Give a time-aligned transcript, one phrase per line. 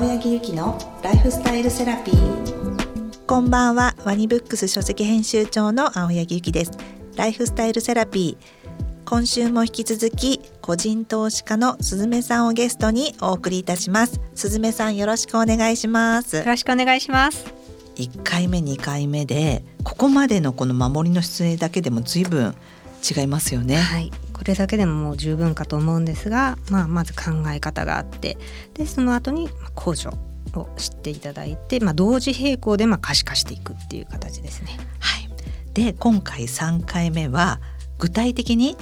[0.00, 3.26] 青柳ゆきのライフスタイルセラピー。
[3.26, 3.94] こんばんは。
[4.02, 6.72] ワニブックス書籍編集長の青柳ゆきです。
[7.16, 9.04] ライフスタイルセラピー。
[9.04, 14.22] 今週も引き続き個人投資家のすずめさんをゲストにお送りいたします。
[14.34, 16.36] すずめさんよろしくお願いします。
[16.36, 17.44] よろしくお願いします。
[17.96, 22.54] 1回目2回目でここまでのこの守りの姿勢だけでも随分
[23.04, 23.76] 違いますよね。
[23.76, 24.10] はい
[24.40, 28.38] これだけでももう十分かと思うんですが、まあ、まず考え方があって
[28.72, 30.18] でその後に控除
[30.58, 34.78] を知っていただいて、まあ、同時並行でまあ可視化していくっていう形ですね。
[34.98, 35.28] はい、
[35.74, 37.60] で今回3回目は
[37.98, 38.78] 具体的に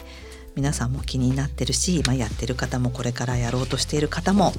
[0.54, 4.52] 皆さんも気になってるし、まあ、やってる方もこれからやろうとしている方も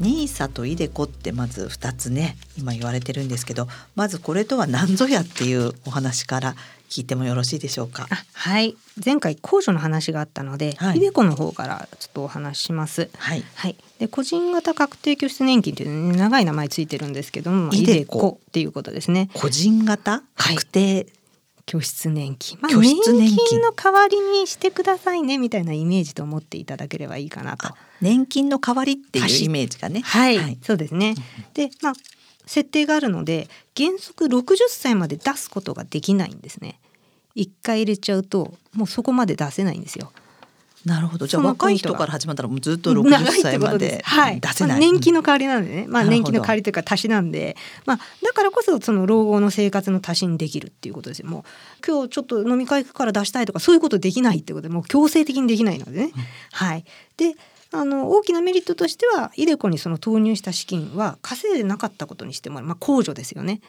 [0.00, 6.54] NISA と iDeCo ってまず2つね今言われてるんですけどまずこれとは何ぞやっていうお話から
[6.88, 8.08] 聞いてもよろしいでしょうか？
[8.32, 13.10] はい前回控除の話があったので、はい、イデコの方からちょっとお話します。
[13.16, 13.44] はい。
[13.54, 13.76] はい。
[14.00, 19.30] で個人型確定拠出年金という、ね、長い名前ついてるんですけども、イデコっていうことですね。
[19.34, 20.22] 個人型？
[20.36, 21.06] 確定、はい
[21.66, 27.68] 拠出年金、まあ、年金の代わりにしてくださいねみたいなイメージと思っていただければいいかなと。
[28.00, 30.00] 年金の代わりっていうイメージがね。
[30.00, 31.14] はい、はい、そうですね。
[31.54, 31.92] で、まあ
[32.50, 36.80] 設定があるので原則60歳まで出すことができないんですね。
[37.36, 40.10] 一回入れちゃうともうそこまで出せないんですよ。
[40.84, 41.28] なるほど。
[41.28, 44.02] じゃあ若い人から始まったらもうずっと60歳まで
[44.40, 51.28] 出せない、はい、年金の代わりなんでね、まあ、年金の代わりというか足しなんで、まあ、だからこそその老後の生活の足しにできるっていうことですよ。
[51.28, 56.04] もう今日ちょっと飲み会行くから出したいとかそういうことできないってことでもう強制的にできないのでね。
[56.04, 56.12] うん、
[56.50, 56.84] はい。
[57.16, 57.36] で
[57.72, 63.60] あの大きなメリットとしてはイデコにその投入した資金は稼いでなかったことにしてもらう、まあ、控除ですよね。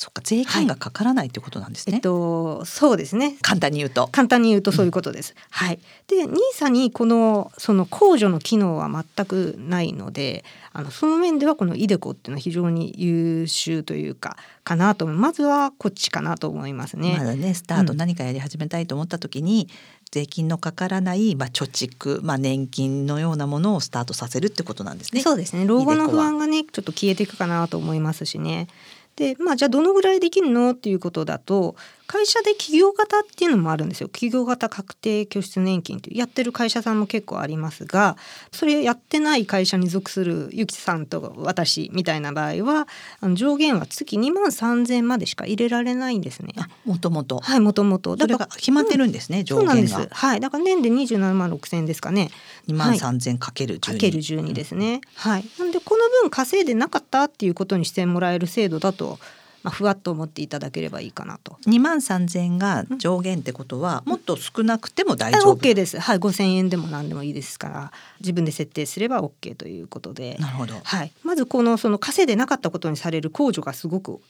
[0.00, 1.92] そっか税金がかからないってことなんですね。
[1.92, 3.36] はい、えっとそうですね。
[3.42, 4.08] 簡単に言うと。
[4.10, 5.34] 簡単に言うとそういうことです。
[5.36, 5.78] うん、はい。
[6.06, 17.16] でニーサにこのその控除の機能は全くないので、あのその面ではこのイデコっていうのは非常に優秀というかかなとまずはこっちかなと思いますね。
[17.18, 19.76] まだねスタート何かやり始めたいと思った時に、うん、
[20.10, 25.20] 税金のかからない、まあ、貯蓄、まあ、年金のようなものをスタートさせるってことなんですね。
[25.20, 28.66] そうですね老後の不安がねちょっと消えていくかなと思いますしね。
[29.16, 30.70] でまあじゃあどのぐらいできるの？
[30.70, 31.76] っていうことだと
[32.10, 34.08] 会社で企業型っていうのもあるんですよ。
[34.08, 38.16] 企業型確定拠出年金ってやってる会社さんも結構ありますが
[38.50, 42.88] それやってない会社に属するゆきさんと私みたいな場合は
[43.20, 46.52] あの上限は月2万3,000までしか入れられないんですね。
[46.84, 47.38] もともと。
[47.38, 48.16] はいもともと。
[48.16, 50.08] だから決まってるんですね、うん、上限が。
[50.10, 50.40] はい。
[50.40, 52.32] だから年で27万6,000ですかね。
[52.66, 55.00] 2万3,000かける12、かける12ですね。
[55.14, 55.44] はい。
[55.60, 59.20] なんでこの分稼いでなかったっていうことにしてもらえる制度だと
[59.62, 61.58] まあ、ふわっと思っていただければいいかなと。
[61.66, 65.98] 2万3,000円が上限ってことは、もっと少なくても大丈夫、OK です。
[65.98, 70.36] はい、5,000円でも何でもいいですから自分で設定すれば OK ということで。
[70.40, 70.74] なるほど。
[70.82, 74.20] はい、まずこのその稼いでなかったことにされる控除がすごく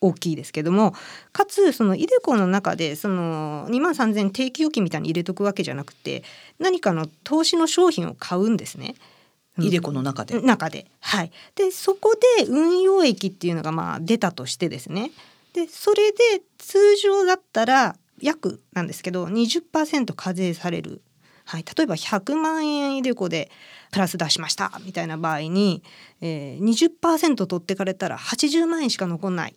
[0.00, 0.94] 大きいですけども
[1.32, 6.22] かつそのイデコの中でその2万3,000定期預金みたいに入れとくわけじゃなくて
[6.58, 8.94] 何かの投資の商品を買うんですね。
[9.58, 10.40] イデコの中で。
[10.40, 10.86] 中で。
[11.00, 11.30] はい。
[11.54, 15.12] でそこで運用益っていうのがまあ出たとしてですね。
[15.52, 21.02] でそれで通常だったら約なんですけど20%課税される。
[21.46, 23.50] はい、例えば100万円イデコで
[23.92, 25.82] プラス出しましたみたいな場合に、
[26.22, 29.54] えー、20%取ってかれたら80万円しか残んない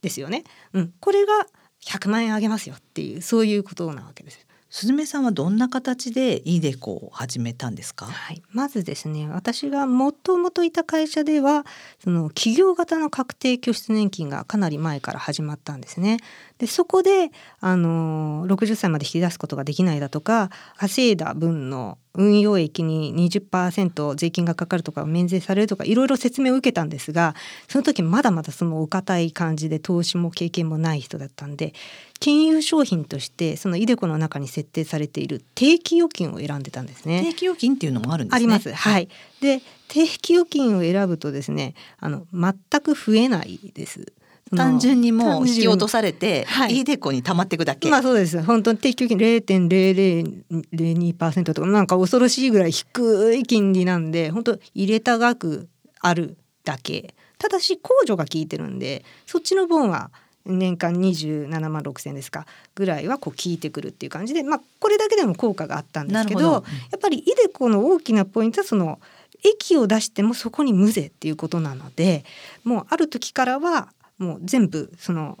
[0.00, 0.44] ですよね。
[0.72, 1.46] うん、これが
[1.84, 4.47] 100万円あげますよっていうそういうことなわけです。
[4.70, 11.64] すずめさんはどんな形でイデコを始めたんですか、はい、まずですね私がもともといた会社では
[12.02, 16.18] その企業型の確定拠出年金がかなり前から始まったんですね。
[16.58, 17.30] でそこで
[17.60, 27.36] あの60歳まで引き出すことができないだとか稼いだ分の運用益に20%税金がかかるとか免税されるとかいろいろ説明を受けたんですが
[27.68, 31.74] その時まだまだそのお堅い感じで投資も経験もない人だったんで
[32.18, 37.22] 金融商品としてそのイデコの中に設定されている定期預金を選んでたんですね。
[37.22, 38.72] 定期預金っていうのもあるんです、ね、あります。
[38.72, 39.08] はい。
[39.40, 44.12] で定期預金を選ぶとですねあの全く増えないです。
[44.54, 47.88] 単純にもう引き落とされて、はい、イデコに溜まっていくだけ。
[47.90, 48.42] まあそうです。
[48.42, 55.68] 本当に定期預金0.0002%とかなんか恐ろしいぐらい低い金利なんで、本当入れた額
[56.00, 57.14] あるだけ。
[57.38, 60.10] ただし控除が効いてるんで、そっちの分は
[60.44, 66.60] 年間27万6千ですかぐらいはこう効いてくるっていう感じで、まあこれだけでも効果があったんですけど、どや
[66.96, 68.98] っぱりイデコの大きなポイントはその
[69.44, 72.24] 益を出してもそこに無税っていうことなので、
[72.64, 75.38] もうある時からはもう全部その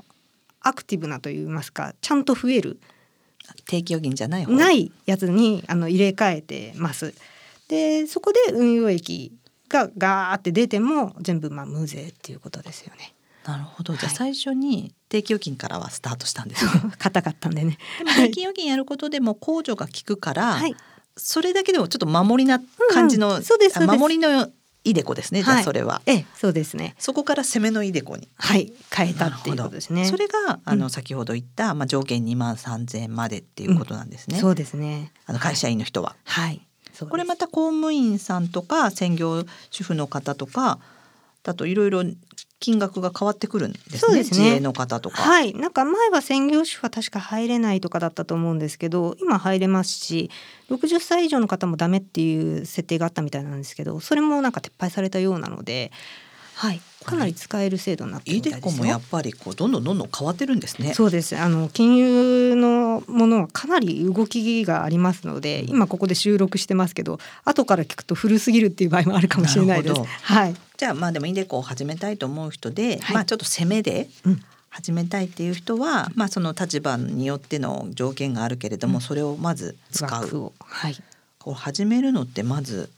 [0.60, 2.80] アクティブなといいますかちゃんと増える
[3.66, 7.14] 定期預金じゃないないやつにあの入れ替えてます。
[7.68, 9.32] でそこで運用益
[9.68, 13.14] がガーって出ても全部まあ無税っていうことですよね。
[13.44, 13.94] なるほど。
[13.94, 16.70] じゃあはい最初に定期預金からはスタートしたんですね。
[16.98, 17.78] 硬かったんでね。
[17.98, 20.74] でも定期預金やることでも控除が効くから、はい。
[21.16, 22.60] それだけでもちょっと守りな
[22.92, 24.48] 感じの、うん守りの
[24.84, 25.42] イデコですね。
[25.42, 26.94] じゃはいあそれは、ええ、そうですね。
[26.98, 28.28] そこから攻めのイデコに。
[28.36, 30.06] はい、変えたっていうことですね。
[30.06, 34.38] それがあの、うん先ほど言ったまあ上限2万3000円までっていうことなんですね。
[34.38, 35.12] そうですね。
[35.26, 36.16] あの会社員の人は。
[36.24, 36.60] はい。
[36.86, 40.78] そうですこれまた公務員さんとか専業主婦の方とか
[41.42, 42.02] だといろいろ
[42.60, 43.98] 金額が変わってくるんですね。
[43.98, 45.22] そうですねの方とか。
[45.22, 50.30] はい、なんか前は専業主婦は確か入れないとかだったと思うんですけど今入れますし
[50.70, 55.92] 60歳以上の方もダメっていう設定があったみたいなんですけどそれもなんか撤廃されたようなので、
[56.54, 58.56] はい、かなり使える制度になっていですよ。
[58.56, 60.92] デコもやっぱりこうどんどんどんどん変わってるんですね。
[60.94, 70.02] そうですあの金融のものはかなり動きがありますので今ここで収録してますけど後から聞くと古すぎるっていう場合もあるかもしれないです。
[70.22, 74.40] はい、じゃあまあでもイデコを始めたいと思う人で、はいまあちょっと攻めでうん
[74.70, 80.52] 始めたいっていう人は、まあその立場によっての条件があるけれども、うんそれをまず使う。
[80.60, 80.96] はい
[81.38, 82.90] こう始めるのってまず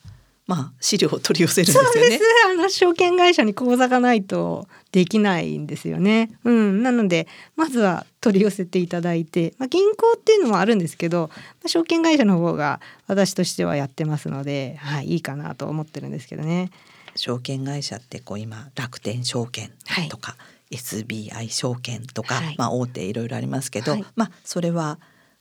[0.46, 2.24] まあ資料を取り寄せるんですよねそうです。。
[2.50, 6.30] あの証券会社に口座がないとできないんですよね。
[6.42, 11.36] うん、なのでまずは取り寄せていただいて、まあ、銀行っていうのもあるんですけど、ま
[11.66, 16.70] あ、証券会社の方が私としてはやってますので、はい、いいかなと思ってるんですけどね。
[17.16, 19.70] 証券会社ってこう今楽天証券
[20.08, 20.36] とか、
[20.70, 22.54] SBI 証券とか、はい。
[22.56, 24.04] まあ大手いろいろありますけど、はい。
[24.16, 24.98] まあそれは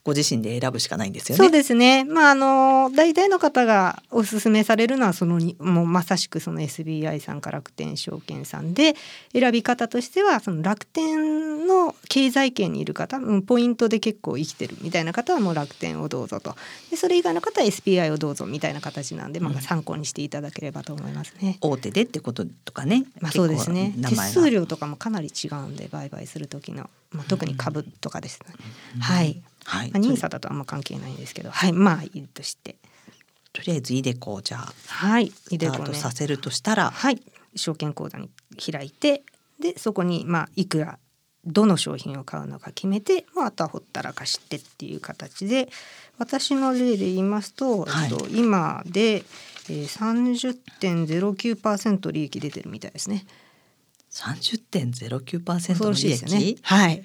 [0.10, 1.38] ご自身で選ぶしかないんですよね。
[1.38, 2.04] そうですね。
[2.04, 8.96] まああの大体の方がおすすめされるのはそのにもうまさしくその SBI さんか楽天証券さんで
[9.34, 16.56] 選び方としてはその楽天の経済圏にいる方、うんポイントで結構生きてるみたいな方はもう楽天をどうぞと。
[16.90, 21.60] でそれ以外の方は SBI をどうぞみたいな形なんで、まあ参考にしていただければと思いますね。
[21.62, 23.06] 大手でってこととかね。
[23.22, 23.94] まあそうですね。
[24.08, 28.56] 手数料とかもかなり違うんで売買する時の、まあ、特に株とかですね。
[29.00, 29.42] はい。
[29.69, 29.92] はい。
[29.92, 32.77] まあ、ニーサだとあんま関係ないんですけど、はい、まあいいとして。
[33.54, 37.21] とりあえずイデコをじゃあはい、スタートさせるとしたら、はい、
[37.56, 39.24] 証券口座に開いて、
[39.60, 41.00] でそこにまあいくら
[41.45, 45.69] どの商品を買うのか決めて、まあ、あとはほったらかしてっていう形で
[46.18, 53.25] 私の例で言いますと、はいと、今で、えー、30.09%利益出てるみたいですね。
[54.12, 56.60] 30.09%恐ろの利しいですよね益、。
[56.62, 57.04] はい、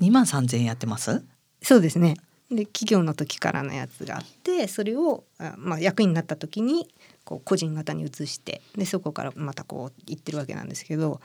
[0.00, 1.24] 2万3000円やってます？
[1.64, 2.16] そうですね。
[2.50, 6.88] で企業の時からのやつがあってそれをあまあ役員になった時に
[7.24, 11.20] こう個人型に移してでそこからまたこう行ってるわけなんですけど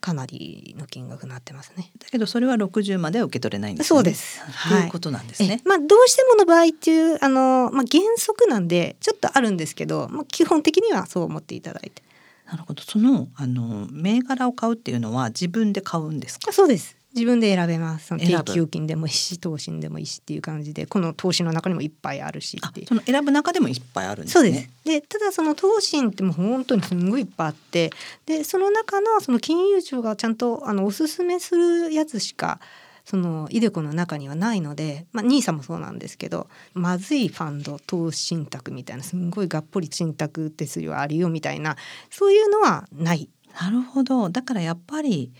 [0.00, 1.90] かなりの金額になってますね。
[1.98, 3.98] だけどそれは60までは受け取れないんですよね。
[3.98, 5.60] そうですっていうことなんですね。
[5.64, 12.02] えまあどうしてもの場合っていうあの、まあ、原則なんでちょっとあるんですけど、まあ、基本的にはそう思っていただいて
[12.46, 12.82] なるほど。
[12.82, 16.50] そのあの銘柄を買うっていうのは自分で買うんですか？
[16.50, 24.50] あそうです自分で選べますその定期預金でもいいし投資でもいいしっていう感じでこの投資の中にもいっぱいあるしあってその選ぶ中でもいっぱいあるんですね。
[24.50, 24.70] そうです。
[24.84, 27.90] でただその投信ってもう本当にすんごいいっぱいあって
[28.26, 32.60] でその中のその金融庁がちゃんとあのおすすめするやつしか
[33.04, 41.76] そのイデコの中にはないので、まあ、ニーサもそうなんですけどまずいファンド投資信託みたいなすんごいがっぽり信託手数料あるよみたいな
[42.10, 43.28] そういうのはない。
[43.60, 44.30] なるほど。
[44.30, 45.32] だからやっぱり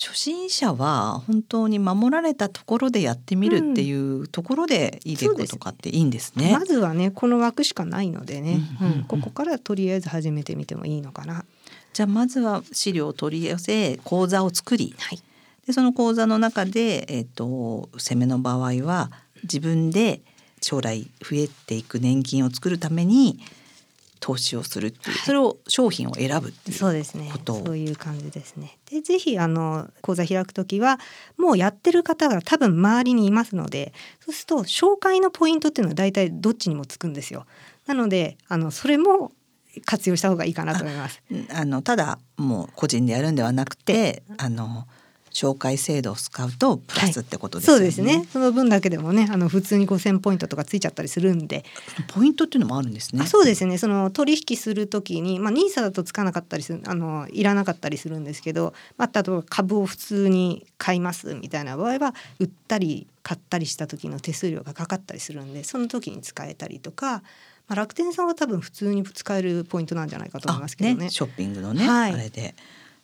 [0.00, 6.52] 初心者は本当に守られたところでやってみるっていうところでいいデコとかっていいんですね。
[6.52, 8.98] まずはねこの枠しかないのでね、うんうんうん。
[8.98, 9.04] うん。
[9.04, 11.44] ここからとりあえず始めてみてもいいのかな。
[11.92, 15.20] じゃあまずは資料を取り寄せ講座を作り、はい。
[15.66, 19.10] でその講座の中で、えっと攻めの場合は
[19.42, 20.22] 自分で
[20.62, 23.40] 将来増えていく年金を作るために
[24.20, 25.26] 投資をするっていう、はい。
[25.26, 27.32] それを商品を選ぶっていうそうですね。
[27.46, 28.78] そういう感じですね。
[28.90, 30.98] でぜひあの講座開くときは
[31.36, 37.46] もうやってる方が多分周りにいますのでそうすると紹介のポイントっていうのは大体どっちにもつくんですよ。
[37.86, 39.32] なのであのそれも
[39.84, 41.22] 活用した方がいいかなと思います。
[41.52, 44.86] あのただもう個人でやるんではなくてあの
[45.38, 47.78] 紹介制度を使うとプラスってことですよね。
[47.78, 48.26] そうですね。
[48.32, 51.64] その分だけでもねあの普通に5000ポイントとかついちゃったりするんで。
[52.08, 53.22] ポイントっていうのもあるんですね。
[53.22, 53.78] あそうですね。
[53.78, 67.20] その取引する時に、まあ、NISA だとつかなかったりするあのいらなかったりするんですけど、まあ、例えば株を普通に買いますみたいな場合は売ったり買ったりした時の手数料がかかったりするんでその時に使えたりとか、ま
[67.68, 71.06] あ、楽天さんは多分普通に使えるポイントなんじゃないかと思いますけどね。
[71.06, 72.12] あショッピングのね、はい。
[72.12, 72.54] あれで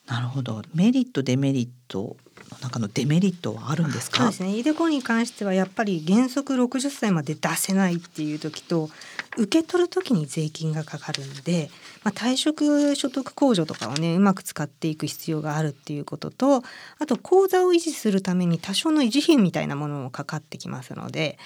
[0.06, 0.62] なるほど。
[0.74, 2.16] メリットデメリット
[2.52, 4.18] の中のデメリットはあるんですか？
[4.18, 4.56] そうですね。
[4.58, 8.90] イデコに関してはやっぱり原則60歳まで出せないっていう時と
[9.38, 11.70] 受け取る時に税金がかかるんで、
[12.02, 16.62] まあ、退職所得控除とかをねうまく使っていく必要があるっていうことと
[16.98, 21.38] あと口座を維持するために多少の維持費みたいなものもかかってきますので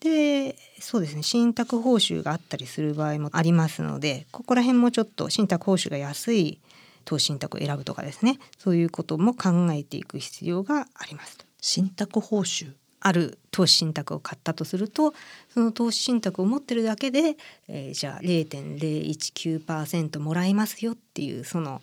[0.00, 1.22] でそうですね。
[1.22, 6.58] 信託報酬があったりする場合もありますのでここら辺もちょっと信託報酬が安い
[7.06, 8.38] 投資信託を選ぶとかですね。
[8.58, 12.74] そういうことも考えていく必要があります信託報酬？
[13.00, 15.14] ある投資信託を買ったとすると
[15.54, 17.36] その投資信託を持ってるだけで、
[17.68, 21.80] えー、じゃあ0.019%もらえますよっていうその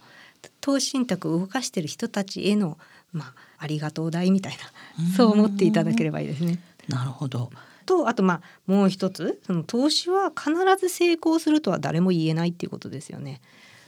[0.59, 2.77] 投資信託を動かしてる人たちへの、
[3.13, 4.57] まあ、ありがとう代みたい
[4.97, 6.59] なそう思っていただければいいですね。
[6.89, 7.49] なるほど。
[7.85, 13.41] とあとまあもう一つその投資は必ず成功するとは誰も言えないっていうことですよね。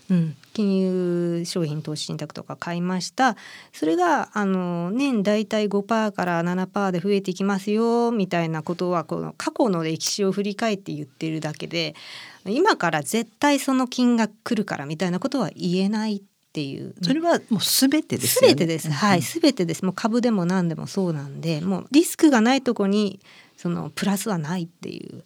[0.09, 3.35] うん、金融商品投資信託とか買いました
[3.73, 11.95] それがあの年大体5%から7%で増えていきますよみたいなことはこの過去の歴史を振り返って言ってるだけで
[12.45, 16.21] 今から絶対その金額来るからみたいなことは言えないっ
[16.55, 18.49] ていうそれはもうすべてですよね。
[18.49, 18.89] すべてです。
[18.89, 19.83] はい、すべてです。
[19.83, 23.19] もう株でも何でもそうなんで、もうリスクがないとこに
[23.57, 25.25] そのプラスはないっていう。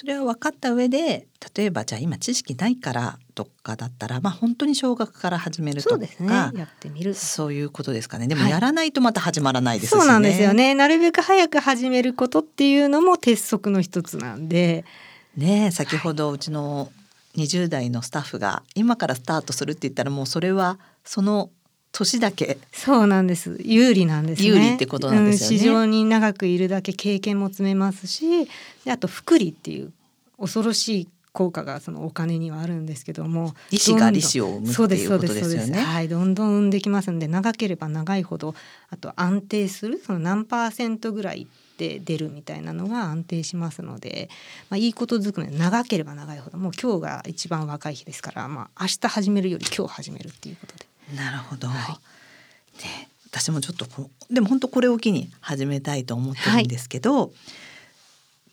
[0.00, 6.32] それは分かった上で例えばじゃあ今知識ないからとかだったらまあ本当に少額から始めるとかそうですね。
[6.32, 8.26] やってみるそういうことですかね。
[8.26, 9.98] でもやらないとまた始まらないです、ね。
[9.98, 10.74] はい、そうなんですよね。
[10.74, 14.86] なるべく早く始めることっていうのも鉄則の一つなんで。
[15.36, 16.90] ね先ほどうちの
[17.36, 21.50] 20代のスタッフが今からスタートするって言ったらもうそれはその
[21.92, 22.58] 年だけ。
[22.72, 23.58] そうなんです。
[23.62, 28.48] 有利なんです、ね、有利ってことなんですよね、うん、市場に長くいるだけ経験も積めますし
[28.88, 29.92] あと福利っていう
[30.38, 35.78] 恐ろしい効果がそのお金にはあるんですけども利子が利子を生むっていうことですよね。
[35.78, 36.08] はい。
[36.08, 38.54] どんどん生んできますんで長ければ長いほど
[38.90, 41.46] あと安定するその何パーセントぐらい
[41.78, 44.28] で出るみたいなのが安定しますので、
[44.68, 50.79] まあ、いいことずくめ長ければ長いほどもう今日が一番若い日ですから、まあ、明日始めるより今日始めるっていうことで。
[51.16, 51.76] なるほど、はい、
[52.82, 53.86] ね、私もちょっと
[54.30, 57.30] でも本当これを機に始めたいと思ってるんですけど、はい、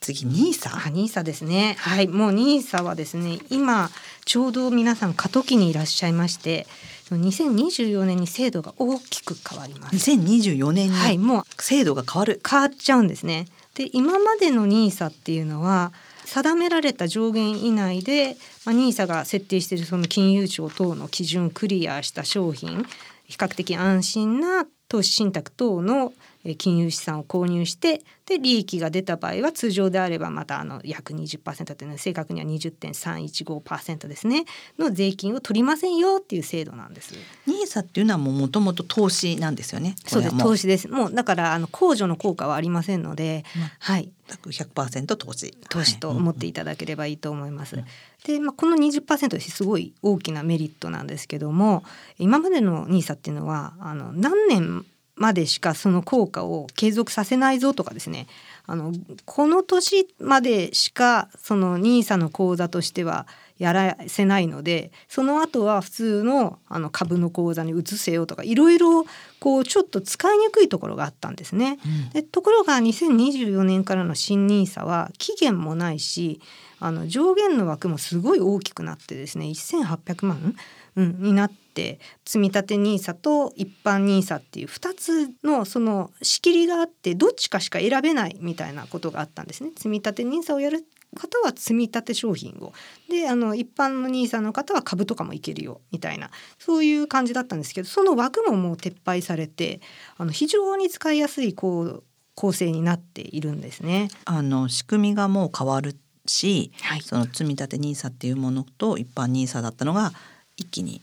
[0.01, 0.89] 次ニーサ？
[0.89, 1.75] ニーサですね。
[1.79, 2.07] はい。
[2.07, 3.89] もうニーサはですね今
[4.25, 6.67] ちょうど皆さん過渡期にいらっしゃいまして
[7.11, 9.95] 2024年に制度が大きく変わります。
[9.95, 13.47] 2024年にもう制度が変わる、変わっちゃうんですね。
[13.75, 15.93] で今までのニーサっていうのは
[16.25, 18.35] 定められた上限以内で、
[18.67, 22.85] まあ、NISA が設定しているその金融庁等の基準クリアした商品
[23.23, 26.11] 比較的安心な投資信託等の
[26.57, 34.43] 金融資産を購入してで利益が出た場合は通常であればまたあの約20%というのは正確には20.315%ですね
[34.77, 37.13] の税金を取りませんよっていう制度なんです。
[37.45, 39.95] ニーサっていうのはもともと投資なんですよね。
[40.05, 40.89] そうです投資です。
[40.89, 44.11] もうだからあの控除の効果はありませんので、うん、はい。
[44.27, 47.77] 100%投資投資と思っていただければいいと思います。
[47.77, 47.85] はい
[48.27, 51.83] で、まあ、この20%すごい大きなメリットなんですけども
[52.19, 58.27] 今までの NISA っていうのはあの何年までしかその効果を継続させないぞとかですね
[58.67, 58.91] あの
[59.25, 69.05] この年までしかその NISA の口座としてはやらせないのでその後は普通のあの株の口座に移せよとかいろいろ
[69.39, 71.79] こうちょっと使いにくいところがあったんですね。
[71.83, 76.41] うん、でところが2024年からの新 NISA は期限もないし
[76.79, 80.55] あの上限の枠もすごい大きくなってですね1800万、
[80.95, 81.67] うん、になって。
[81.77, 89.69] って積立 NISA と一般 NISA っていう2つのその仕切りがあってどっちかしか選べないみたいなことがあったんですね。
[89.75, 90.83] 積み立 NISA をやる
[91.15, 92.73] 方は積み立て商品を
[93.09, 99.81] であの一般の NISA の方は株とかもいけるよみたいなそういう感じだったんですけどその枠ももう撤廃されて
[100.17, 102.03] あの非常に使いやすいこう
[102.33, 104.09] 構成になっているんですね。
[104.25, 105.95] あの仕組みがもう変わる
[106.33, 110.11] し、はい、その積み立て NISA っていうものと一般 NISA だったのが
[110.57, 111.01] 一気に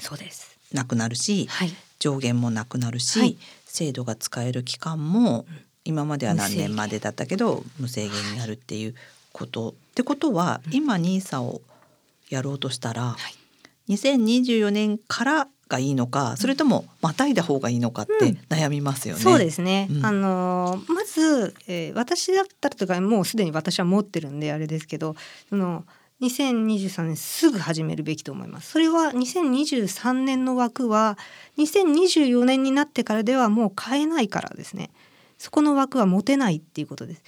[0.00, 0.58] そうです。
[0.72, 5.46] なくなるし、はい、上限もなくなるし、はい、制度が使える期間も
[5.84, 8.94] 今までは何年までだったけど無制限になるっていう
[9.32, 11.62] こと、はい、ってことは、今 NISA を
[12.28, 13.16] やろうとしたら、は
[13.88, 19.18] い、2024年からがいいのかそれともまたいだ方がいいのかって悩みますよね。
[19.18, 25.14] うん、そうですね、うん、あのまず、えー、私だったらとかもうすでに私は持ってるんであれですけど
[25.48, 25.84] その
[26.20, 28.72] 2023年すぐ始めるべきと思います。
[28.72, 31.16] それは2023年の枠は
[31.58, 34.90] 2024年になってからではもう買えないからですね。
[35.38, 37.22] そこの枠は持てないっていうことです。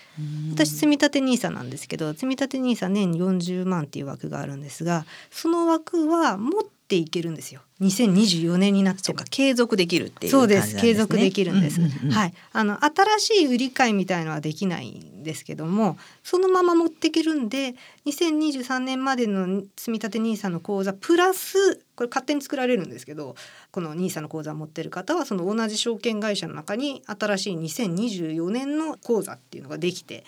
[0.52, 7.60] 私積立 NISA なんですけど積立 NISA 年40万っていう枠があるんですがその枠は持っっていけるんですよ。
[7.80, 10.92] 2024年になって継続できるっていうそうで感じなんですね。
[10.92, 10.94] す。
[10.94, 12.34] 継続できるんです、うううんはい。
[12.52, 23.36] あの新しい売り買いみたいのはできないんですけどもそのまま持っていけるんで2023年までの積立 NISA の口座プラスこれ勝手に作られるんですけど
[23.70, 30.24] この NISA の口座を持ってる方はその同じ証券会社の中に新しい2024年の口座っていうのができて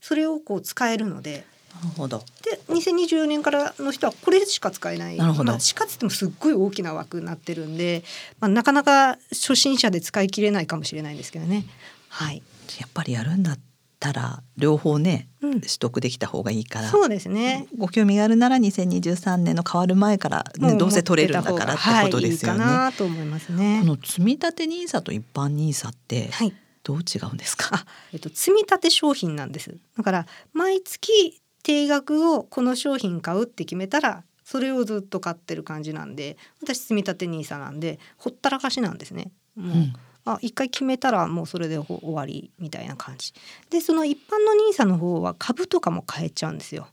[0.00, 2.22] それをこう使えるのでなるほど。
[2.42, 8.02] で2024年からの人はこれしか使えないなるほどまあ、しかつってもすっごい大きな枠になってるんで、
[8.40, 11.64] まあ、なかなか初心者で使い切れないかもしれないんですけどね。
[12.08, 12.42] はい、
[12.80, 13.58] やっぱりやるんだっ
[13.98, 16.88] たら両方ねうん、取得できた方がいいから。
[16.88, 17.66] そうですね。
[17.78, 22.60] ご興味があるなら2023年の変わる前から、ね、もどうせ取れるんだからってことですよね。
[22.60, 23.86] はい、いいかなと思いますねこ。
[23.86, 27.70] の積立 NISA と一般 NISA ってはい、どう違うんですか？
[27.72, 29.74] あ、えっと積み立て商品なんです。
[29.96, 34.24] だから毎月定額をこの商品買うって決めたら。
[34.42, 39.30] それをずっと買ってる感じなんで私積み立て NISA なんでほったらかしなんですね。
[39.54, 39.92] もううん
[40.24, 43.32] あ一回決めたらもうそれでほ終わりみたいな感じ
[43.70, 46.88] でその一般の NISA の方は株とかも買えちゃうんですよ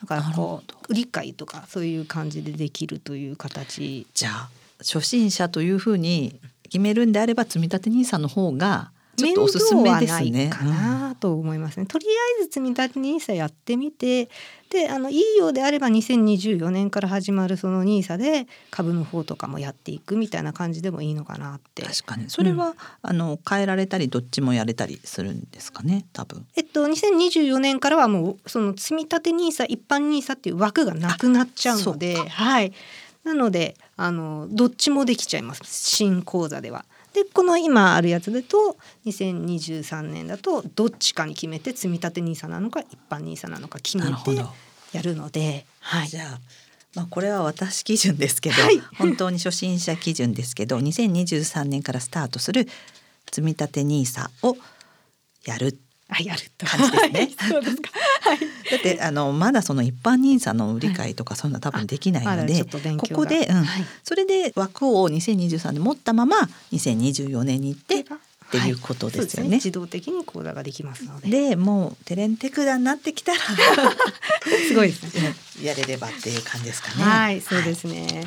[0.00, 10.30] だからこう売り買いとかそういう感じでできるという形じゃあ初心者というふうに決めるんであれば積立 NISA の方がちょっとおすすめですね。
[10.30, 14.28] 面倒はないかなと思いますね、とりあえず積み立て NISA やってみて
[14.70, 21.82] であのいいようであれば2024年から始まるその NISA で株の方とかもやっていくみたいな感じでもいいのかなって。
[21.82, 22.28] 確かに。
[22.28, 26.46] それは、あの変えられたりどっちもやれたりするんですかね多分。
[26.56, 32.16] えっと、2024年からはもうその積み立て NISA 一般 NISA っていう枠がなくなっちゃうので。
[32.16, 32.72] はい、
[33.24, 35.60] なのであのどっちもできちゃいます。
[35.64, 36.84] 新口座では。
[37.12, 38.76] でこの今あるやつだと
[39.06, 44.12] 2023年だとどっちかに決めて積み立て NISA なのか一般 NISA なのか決めて。
[44.92, 46.40] やるので、はい、じゃあ。
[46.94, 52.68] まあ、これは私基準ですけど、はい 本当に初心者基準ですけど2023年からスタートする
[53.30, 54.58] 積立 NISA を
[55.46, 55.78] やる
[56.12, 57.90] あやると感じですねはいそうですか。
[58.20, 58.38] はい。
[58.38, 58.44] だ
[58.76, 66.36] ってあのまだその一般 NISA の売り買いとかそんな多分できないので、ちょっと勉強がここで、うんはいそれで枠を2023で持ったまま
[66.72, 68.04] 2024年に行ってっ
[68.50, 69.50] ていうことですよね。
[69.50, 71.28] はいそう自動的に口座ができますので。
[71.28, 73.38] でもうテレンテクダになってきたら
[74.68, 75.34] すごいですね。
[75.62, 77.04] やれればっていう感じですかね。
[77.04, 78.24] はい、そうですはいね。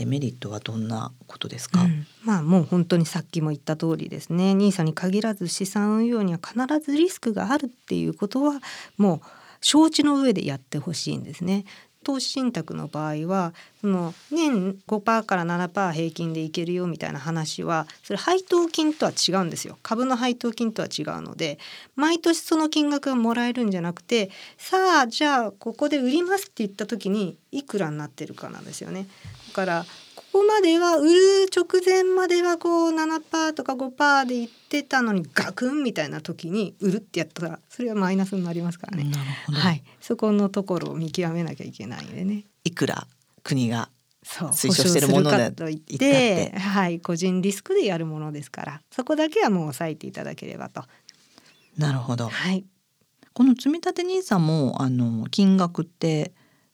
[0.00, 1.82] デメリットはどんなことですか？
[1.82, 8.54] うんまあもう本当にさっきも言った通りですね NISA に限らず資産運用には必ずリスクがあるっていうことは
[8.96, 9.20] もう
[9.60, 11.64] 承知の上でやってほしいんですね。
[12.02, 21.58] 投資信託の場合はその年5%から7%平均でいけるよみたいな話はそれ配当金とは違うんですよ株の配当金とは違うので
[21.96, 29.06] 毎年その金額がもらえるんじゃなくてさあじゃあここで売りますって言った時にいくらになってるかなんですよね。
[29.50, 29.84] だから
[30.14, 39.04] ここまでは売る直前まではこう7%とか5%で言ってたのにガクンみたいな時に売るってやったらそれはマイナスになりますからね。
[39.04, 42.44] なるほど、はい、そこのところを見極めなきゃいけないんでね。
[42.62, 43.08] いくら
[43.42, 43.90] 国が
[44.22, 50.84] 推奨してるものでといっ言ったってて、はい、個人リスクでやるものですから、そこだけはもう抑えていただければと。
[51.76, 52.28] なるほど。
[52.28, 52.64] はい、
[53.32, 56.32] この積立 NISA もあの金額って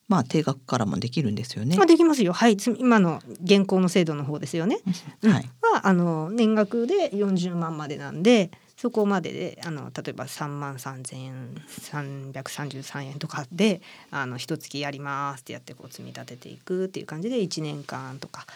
[0.09, 1.87] まあ定額からもできるんですよねまあ。
[1.87, 2.33] できますよ。
[2.33, 4.79] はい、つ今の現行の制度の方ですよね。
[5.23, 5.51] うんはい。
[5.63, 18.47] はあの年額で40万までなんでそこまでであの例えば3万3333円とかであの一月やりますってやってこう積み立てていくっていう感じで1年間とか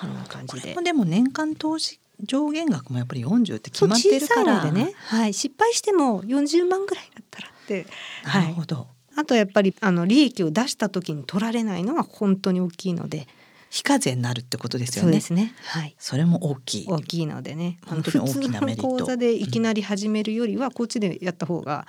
[0.00, 0.74] こんな感じで。
[0.74, 7.86] でも年間投資上限額もやっぱり40って決まってるからでね、はい、失敗しても40万ぐらいだったらって、
[8.24, 8.95] なはい、るほど。
[9.16, 13.26] あとやっぱりあの利益を出した時に取られないのは本当に大きいので
[13.70, 15.06] 非課税になるってことですよね。
[15.06, 16.86] そうですね、はい、それも大きい。
[16.86, 21.86] 大きいのでね本当に大きなメリット普通の講座でいきなり始めるよりはこっちでやった方が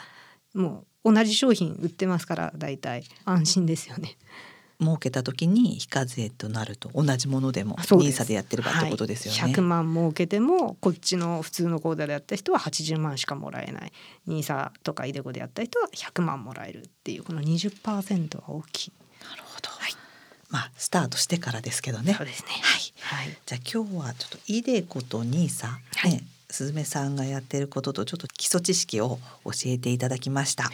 [0.53, 4.17] もう同じ商品売ってますから大体安心ですよね。
[4.79, 9.41] 儲けた時に非課税となると同じものでも NISA でやってればってことですよね。
[9.41, 13.91] はい、100万儲けてもこっちの普通の口座でやった人は80万しかもらえない
[14.27, 18.93] NISA とかイデコでやった人は100万もらえるっていうこの20%は大きい。
[19.27, 19.67] なるほど。
[20.49, 22.13] まあスタートしてからですけどね。
[22.13, 22.47] そうですね。
[22.61, 23.25] はい。
[23.25, 23.37] はい。
[23.45, 30.71] じゃあ今日はちょっとイデコとニーサ、はいね、すずめさんがやってることとちょっと基礎知識を教えていただきました。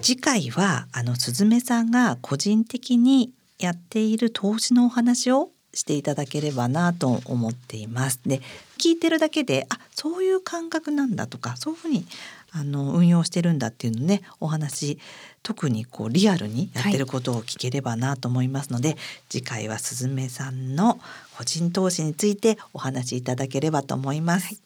[0.00, 8.20] 次回はあのすずめさんが個人的にやっている投資のお話をしていただければなと思っています。
[8.26, 8.40] で
[8.78, 12.06] 聞いてるだけであそういう感覚なんだとかそういうふうに
[12.52, 14.98] あの運用してるんだっていうのねお話
[15.42, 20.98] 特にこうリアルにやってることを聞ければなと思いますので、はい、次回はすずめさんの
[21.36, 24.46] 個人投資についてお話しいただければと思います。
[24.46, 24.58] はい、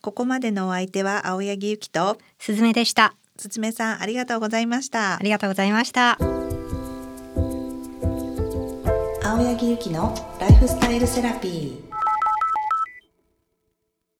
[0.00, 3.14] ここまでのお相手は青柳ゆきとすずめでした。
[3.38, 5.16] すずめさんありがとうございました。
[5.16, 6.18] ありがとうございました。
[9.22, 11.85] 青柳ゆきのライフスタイルセラピー。